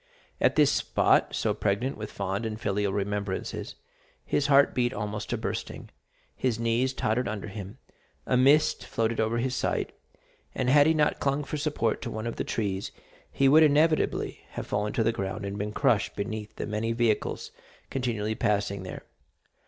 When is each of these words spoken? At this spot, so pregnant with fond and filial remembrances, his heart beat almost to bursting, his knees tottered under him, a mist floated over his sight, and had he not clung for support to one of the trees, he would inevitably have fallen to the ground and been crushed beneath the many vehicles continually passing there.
At 0.41 0.55
this 0.55 0.71
spot, 0.71 1.35
so 1.35 1.53
pregnant 1.53 1.95
with 1.95 2.11
fond 2.11 2.43
and 2.43 2.59
filial 2.59 2.91
remembrances, 2.91 3.75
his 4.25 4.47
heart 4.47 4.73
beat 4.73 4.95
almost 4.95 5.29
to 5.29 5.37
bursting, 5.37 5.91
his 6.35 6.57
knees 6.59 6.91
tottered 6.91 7.27
under 7.27 7.47
him, 7.49 7.77
a 8.25 8.35
mist 8.35 8.83
floated 8.83 9.19
over 9.19 9.37
his 9.37 9.53
sight, 9.53 9.91
and 10.55 10.71
had 10.71 10.87
he 10.87 10.95
not 10.95 11.19
clung 11.19 11.43
for 11.43 11.57
support 11.57 12.01
to 12.01 12.09
one 12.09 12.25
of 12.25 12.37
the 12.37 12.43
trees, 12.43 12.91
he 13.31 13.47
would 13.47 13.61
inevitably 13.61 14.39
have 14.53 14.65
fallen 14.65 14.91
to 14.93 15.03
the 15.03 15.11
ground 15.11 15.45
and 15.45 15.59
been 15.59 15.71
crushed 15.71 16.15
beneath 16.15 16.55
the 16.55 16.65
many 16.65 16.93
vehicles 16.93 17.51
continually 17.91 18.33
passing 18.33 18.81
there. 18.81 19.03